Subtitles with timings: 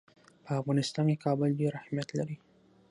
[0.45, 2.37] په افغانستان کې کابل ډېر اهمیت لري.